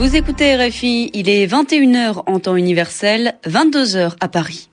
[0.00, 4.70] Vous écoutez RFI, il est 21h en temps universel, 22h à Paris.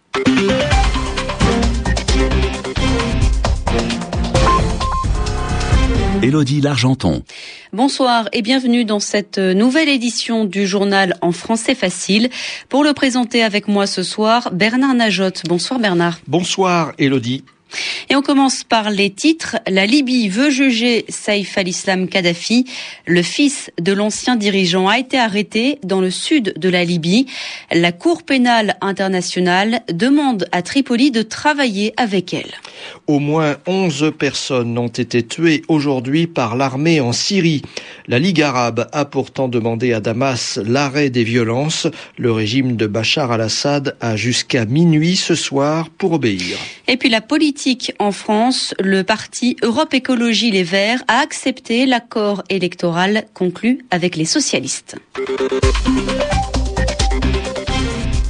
[6.24, 7.24] Élodie Largenton.
[7.74, 12.30] Bonsoir et bienvenue dans cette nouvelle édition du journal en français facile.
[12.70, 15.44] Pour le présenter avec moi ce soir, Bernard Najotte.
[15.50, 16.22] Bonsoir Bernard.
[16.28, 17.44] Bonsoir Élodie.
[18.10, 19.58] Et on commence par les titres.
[19.68, 22.66] La Libye veut juger Saïf al-Islam Kadhafi.
[23.06, 27.26] Le fils de l'ancien dirigeant a été arrêté dans le sud de la Libye.
[27.72, 32.52] La Cour pénale internationale demande à Tripoli de travailler avec elle.
[33.08, 37.62] Au moins 11 personnes ont été tuées aujourd'hui par l'armée en Syrie.
[38.08, 41.88] La Ligue arabe a pourtant demandé à Damas l'arrêt des violences.
[42.18, 46.58] Le régime de Bachar al-Assad a jusqu'à minuit ce soir pour obéir.
[46.88, 47.57] Et puis la politique
[48.00, 54.26] en France, le parti Europe Écologie Les Verts a accepté l'accord électoral conclu avec les
[54.26, 54.96] socialistes.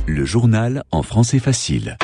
[0.05, 1.97] Le journal en français facile.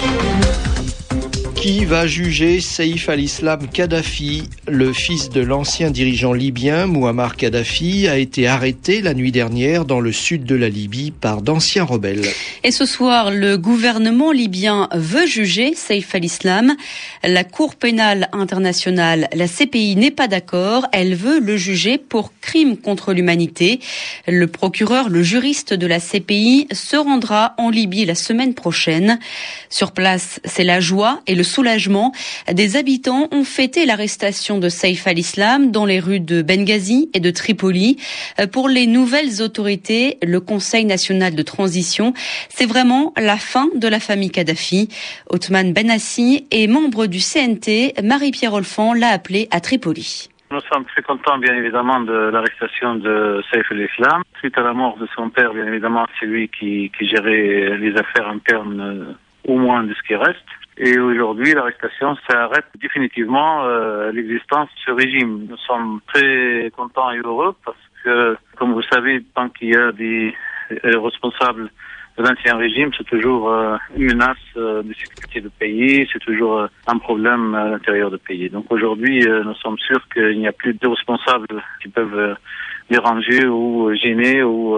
[1.64, 8.18] Qui va juger Saïf al-Islam Kadhafi Le fils de l'ancien dirigeant libyen Muammar Kadhafi a
[8.18, 12.28] été arrêté la nuit dernière dans le sud de la Libye par d'anciens rebelles.
[12.66, 16.76] Et ce soir, le gouvernement libyen veut juger Saïf al-Islam.
[17.24, 20.88] La Cour pénale internationale, la CPI, n'est pas d'accord.
[20.92, 23.80] Elle veut le juger pour crime contre l'humanité.
[24.28, 29.18] Le procureur, le juriste de la CPI, se rendra en Libye la semaine prochaine.
[29.70, 32.12] Sur place, c'est la joie et le soulagement.
[32.52, 37.32] Des habitants ont fêté l'arrestation de Saïf al-Islam dans les rues de Benghazi et de
[37.32, 37.98] Tripoli.
[38.52, 42.14] Pour les nouvelles autorités, le Conseil national de transition,
[42.50, 44.90] c'est vraiment la fin de la famille Kadhafi.
[45.30, 47.94] Othman Benassi est membre du CNT.
[48.04, 50.30] Marie-Pierre Olfan l'a appelé à Tripoli.
[50.52, 54.22] Nous sommes très contents, bien évidemment, de l'arrestation de Saif al-Islam.
[54.40, 57.96] Suite à la mort de son père, bien évidemment, c'est lui qui, qui gérait les
[57.98, 60.46] affaires internes, euh, au moins de ce qui reste.
[60.78, 65.48] Et aujourd'hui, l'arrestation, ça arrête définitivement euh, l'existence de ce régime.
[65.50, 69.92] Nous sommes très contents et heureux parce que, comme vous savez, tant qu'il y a
[69.92, 70.34] des
[70.84, 71.70] responsables
[72.18, 76.60] de l'ancien régime, c'est toujours euh, une menace euh, de sécurité du pays, c'est toujours
[76.60, 78.50] euh, un problème à l'intérieur du pays.
[78.50, 81.48] Donc aujourd'hui, nous sommes sûrs qu'il n'y a plus de responsables
[81.82, 82.36] qui peuvent
[82.90, 84.78] déranger ou gêner ou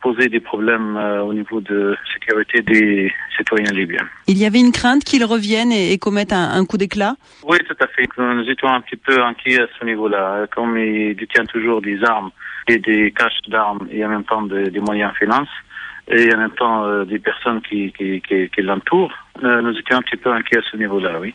[0.00, 4.06] poser des problèmes au niveau de sécurité des citoyens libyens.
[4.28, 7.58] Il y avait une crainte qu'ils reviennent et, et commettent un, un coup d'éclat Oui,
[7.68, 8.06] tout à fait.
[8.18, 10.46] Nous étions un petit peu inquiets à ce niveau-là.
[10.54, 12.30] Comme ils détiennent toujours des armes
[12.68, 15.48] et des caches d'armes et en même temps des, des moyens finances,
[16.08, 19.96] et en même temps euh, des personnes qui, qui, qui, qui l'entourent, euh, nous étions
[19.96, 21.34] un petit peu inquiets à ce niveau-là, oui.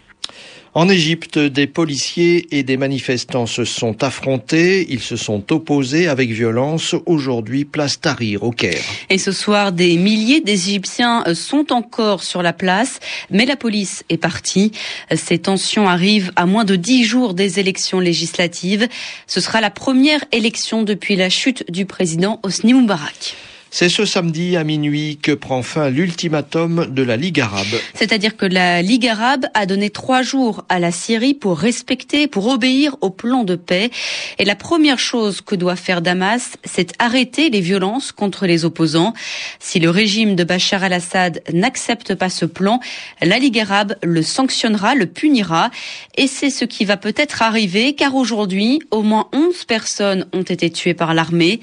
[0.73, 4.87] En Égypte, des policiers et des manifestants se sont affrontés.
[4.89, 6.95] Ils se sont opposés avec violence.
[7.05, 8.81] Aujourd'hui, place Tahrir au Caire.
[9.09, 14.15] Et ce soir, des milliers d'Égyptiens sont encore sur la place, mais la police est
[14.15, 14.71] partie.
[15.13, 18.87] Ces tensions arrivent à moins de dix jours des élections législatives.
[19.27, 23.35] Ce sera la première élection depuis la chute du président Hosni Moubarak.
[23.73, 27.79] C'est ce samedi à minuit que prend fin l'ultimatum de la Ligue arabe.
[27.93, 32.47] C'est-à-dire que la Ligue arabe a donné trois jours à la Syrie pour respecter, pour
[32.47, 33.89] obéir au plan de paix.
[34.39, 39.13] Et la première chose que doit faire Damas, c'est arrêter les violences contre les opposants.
[39.59, 42.81] Si le régime de Bachar al-Assad n'accepte pas ce plan,
[43.21, 45.71] la Ligue arabe le sanctionnera, le punira.
[46.17, 50.69] Et c'est ce qui va peut-être arriver, car aujourd'hui, au moins 11 personnes ont été
[50.69, 51.61] tuées par l'armée.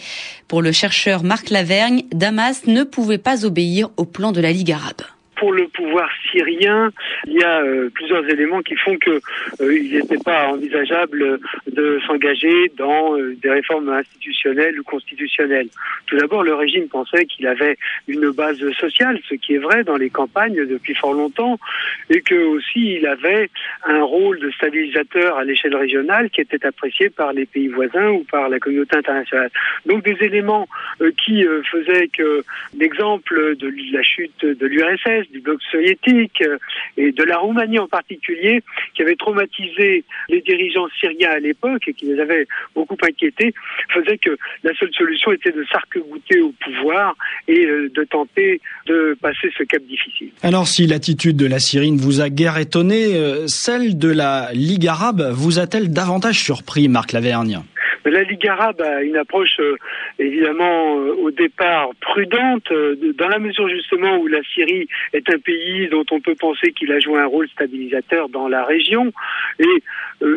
[0.49, 4.73] Pour le chercheur Marc Lavergne, Damas ne pouvait pas obéir au plan de la Ligue
[4.73, 5.03] arabe
[5.39, 6.91] pour le pouvoir syrien,
[7.27, 9.21] il y a euh, plusieurs éléments qui font que
[9.61, 11.39] euh, il n'était pas envisageable
[11.71, 15.69] de s'engager dans euh, des réformes institutionnelles ou constitutionnelles.
[16.07, 17.77] Tout d'abord, le régime pensait qu'il avait
[18.09, 21.59] une base sociale, ce qui est vrai dans les campagnes depuis fort longtemps,
[22.11, 23.49] et que aussi il avait
[23.85, 28.25] un rôle de stabilisateur à l'échelle régionale qui était apprécié par les pays voisins ou
[28.31, 29.51] par la communauté internationale.
[29.87, 30.69] Donc des éléments
[31.25, 32.45] qui faisaient que
[32.77, 36.59] l'exemple de la chute de l'URSS, du bloc soviétique euh,
[36.97, 38.63] et de la Roumanie en particulier,
[38.95, 43.55] qui avait traumatisé les dirigeants syriens à l'époque et qui les avait beaucoup inquiétés,
[43.93, 47.17] faisait que la seule solution était de s'arc-bouter au pouvoir
[47.47, 50.31] et euh, de tenter de passer ce cap difficile.
[50.43, 54.51] Alors si l'attitude de la Syrie ne vous a guère étonné, euh, celle de la
[54.53, 57.63] Ligue arabe vous a-t-elle davantage surpris, Marc Lavergne?
[58.11, 59.61] La Ligue arabe a une approche
[60.19, 62.73] évidemment au départ prudente,
[63.17, 66.93] dans la mesure justement où la Syrie est un pays dont on peut penser qu'il
[66.93, 69.13] a joué un rôle stabilisateur dans la région.
[69.59, 69.83] Et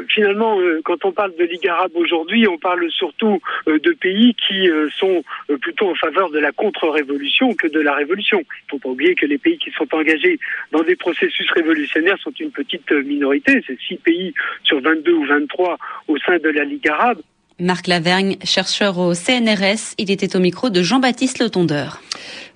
[0.10, 5.24] finalement, quand on parle de Ligue arabe aujourd'hui, on parle surtout de pays qui sont
[5.62, 8.40] plutôt en faveur de la contre-révolution que de la révolution.
[8.40, 10.40] Il ne faut pas oublier que les pays qui sont engagés
[10.72, 13.64] dans des processus révolutionnaires sont une petite minorité.
[13.66, 14.34] C'est six pays
[14.64, 15.78] sur 22 ou 23
[16.08, 17.22] au sein de la Ligue arabe.
[17.62, 22.02] Marc Lavergne, chercheur au CNRS, il était au micro de Jean-Baptiste Le Tondeur.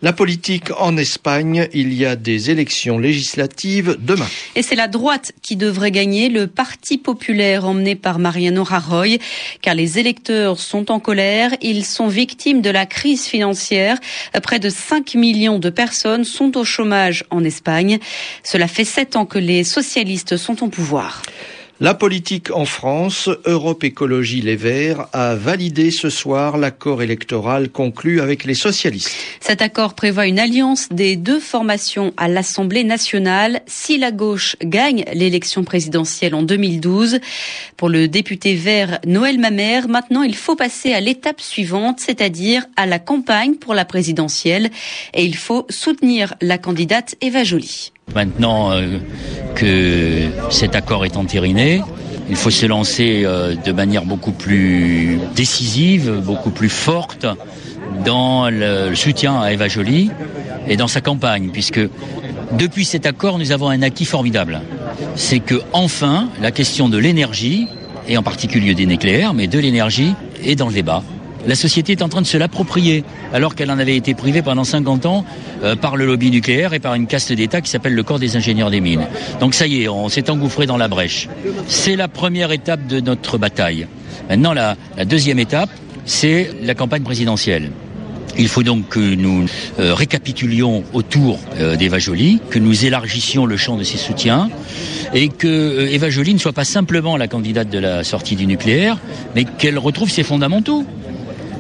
[0.02, 4.28] La politique en Espagne, il y a des élections législatives demain.
[4.56, 9.20] Et c'est la droite qui devrait gagner, le Parti populaire emmené par Mariano Rajoy,
[9.62, 14.00] car les électeurs sont en colère, ils sont victimes de la crise financière.
[14.42, 18.00] Près de 5 millions de personnes sont au chômage en Espagne.
[18.44, 21.22] Cela fait sept ans que les socialistes sont au pouvoir.
[21.82, 28.22] La politique en France, Europe Écologie Les Verts a validé ce soir l'accord électoral conclu
[28.22, 29.12] avec les socialistes.
[29.42, 35.04] Cet accord prévoit une alliance des deux formations à l'Assemblée nationale si la gauche gagne
[35.14, 37.20] l'élection présidentielle en 2012.
[37.76, 42.86] Pour le député vert Noël Mamère, maintenant il faut passer à l'étape suivante, c'est-à-dire à
[42.86, 44.70] la campagne pour la présidentielle
[45.14, 47.92] et il faut soutenir la candidate Eva Joly.
[48.14, 49.00] Maintenant euh,
[49.56, 51.82] que cet accord est entériné,
[52.30, 57.26] il faut se lancer euh, de manière beaucoup plus décisive, beaucoup plus forte
[58.06, 60.12] dans le soutien à Eva Joly
[60.68, 61.82] et dans sa campagne, puisque
[62.54, 64.62] depuis cet accord, nous avons un acquis formidable.
[65.16, 67.68] C'est que enfin, la question de l'énergie,
[68.08, 70.14] et en particulier du nucléaire, mais de l'énergie,
[70.44, 71.04] est dans le débat
[71.48, 73.04] la société est en train de se l'approprier,
[73.34, 75.26] alors qu'elle en avait été privée pendant 50 ans
[75.64, 78.36] euh, par le lobby nucléaire et par une caste d'État qui s'appelle le corps des
[78.36, 79.08] ingénieurs des mines.
[79.40, 81.30] Donc ça y est, on s'est engouffré dans la brèche.
[81.68, 83.88] C'est la première étape de notre bataille.
[84.30, 84.76] Maintenant, la,
[85.06, 85.70] deuxième étape,
[86.06, 87.72] c'est la campagne présidentielle.
[88.38, 89.46] Il faut donc que nous
[89.80, 94.50] euh, récapitulions autour euh, d'Eva Joly, que nous élargissions le champ de ses soutiens
[95.14, 98.98] et que Eva Joly ne soit pas simplement la candidate de la sortie du nucléaire,
[99.36, 100.86] mais qu'elle retrouve ses fondamentaux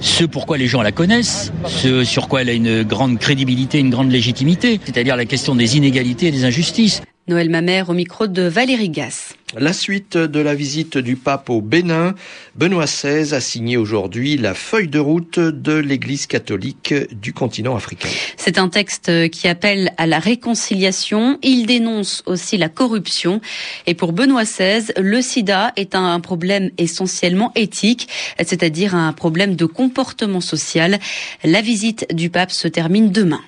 [0.01, 3.89] ce pourquoi les gens la connaissent, ce sur quoi elle a une grande crédibilité, une
[3.89, 7.01] grande légitimité, c'est-à-dire la question des inégalités et des injustices.
[7.27, 9.33] Noël Mamère au micro de Valérie Gasse.
[9.57, 12.13] La suite de la visite du pape au Bénin,
[12.53, 18.09] Benoît XVI a signé aujourd'hui la feuille de route de l'Église catholique du continent africain.
[18.37, 21.39] C'est un texte qui appelle à la réconciliation.
[21.41, 23.41] Il dénonce aussi la corruption.
[23.87, 28.07] Et pour Benoît XVI, le sida est un problème essentiellement éthique,
[28.37, 30.99] c'est-à-dire un problème de comportement social.
[31.43, 33.41] La visite du pape se termine demain.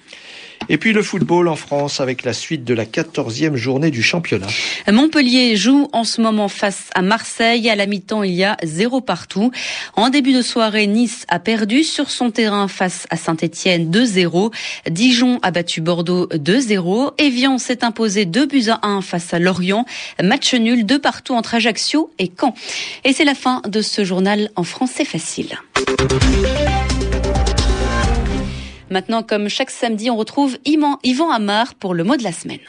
[0.69, 4.47] Et puis le football en France avec la suite de la 14e journée du championnat.
[4.91, 7.69] Montpellier joue en ce moment face à Marseille.
[7.69, 9.51] À la mi-temps, il y a zéro partout.
[9.95, 14.53] En début de soirée, Nice a perdu sur son terrain face à Saint-Etienne 2-0.
[14.89, 17.13] Dijon a battu Bordeaux 2-0.
[17.17, 19.85] Evian s'est imposé 2 buts à 1 face à Lorient.
[20.21, 22.53] Match nul de partout entre Ajaccio et Caen.
[23.03, 25.57] Et c'est la fin de ce journal en français facile.
[28.89, 32.59] Maintenant, comme chaque samedi, on retrouve Yvan Amar pour le mot de la semaine.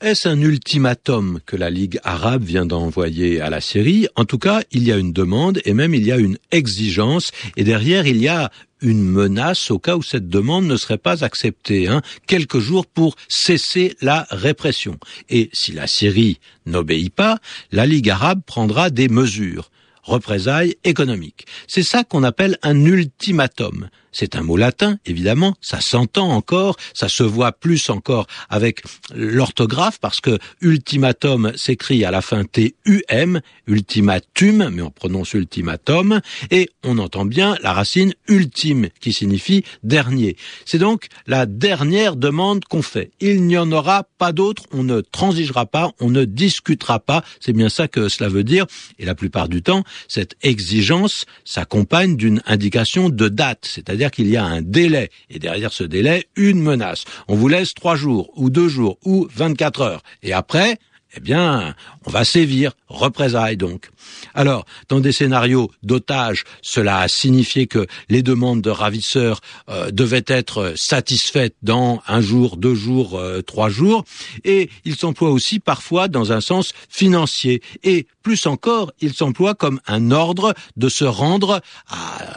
[0.00, 4.06] Est-ce un ultimatum que la Ligue arabe vient d'envoyer à la Syrie?
[4.14, 7.32] En tout cas, il y a une demande et même il y a une exigence
[7.56, 8.50] et derrière il y a
[8.80, 11.88] une menace au cas où cette demande ne serait pas acceptée.
[11.88, 14.98] Hein, quelques jours pour cesser la répression.
[15.28, 17.38] Et si la Syrie n'obéit pas,
[17.72, 19.70] la Ligue arabe prendra des mesures
[20.04, 21.46] représailles économiques.
[21.66, 23.88] C'est ça qu'on appelle un ultimatum.
[24.20, 28.82] C'est un mot latin, évidemment, ça s'entend encore, ça se voit plus encore avec
[29.14, 36.20] l'orthographe parce que ultimatum s'écrit à la fin T-U-M, ultimatum, mais on prononce ultimatum,
[36.50, 40.36] et on entend bien la racine ultime qui signifie dernier.
[40.64, 43.12] C'est donc la dernière demande qu'on fait.
[43.20, 47.52] Il n'y en aura pas d'autre, on ne transigera pas, on ne discutera pas, c'est
[47.52, 48.66] bien ça que cela veut dire,
[48.98, 54.36] et la plupart du temps, cette exigence s'accompagne d'une indication de date, c'est-à-dire qu'il y
[54.36, 57.04] a un délai, et derrière ce délai, une menace.
[57.28, 60.02] On vous laisse trois jours, ou deux jours, ou 24 heures.
[60.22, 60.78] Et après,
[61.16, 61.74] eh bien,
[62.04, 63.88] on va sévir, représailles donc.
[64.34, 70.24] Alors, dans des scénarios d'otages, cela a signifié que les demandes de ravisseurs euh, devaient
[70.26, 74.04] être satisfaites dans un jour, deux jours, euh, trois jours,
[74.44, 79.80] et ils s'emploient aussi parfois dans un sens financier, et plus encore, ils s'emploient comme
[79.86, 81.62] un ordre de se rendre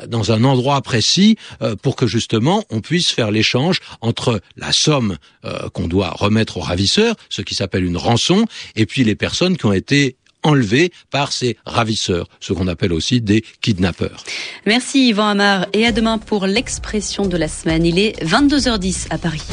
[0.07, 5.17] dans un endroit précis euh, pour que justement on puisse faire l'échange entre la somme
[5.73, 8.45] qu'on doit remettre aux ravisseurs, ce qui s'appelle une rançon,
[8.77, 13.19] et puis les personnes qui ont été enlevée par ses ravisseurs, ce qu'on appelle aussi
[13.19, 14.23] des kidnappeurs.
[14.65, 17.85] Merci Yvan Amar et à demain pour l'expression de la semaine.
[17.85, 19.43] Il est 22h10 à Paris.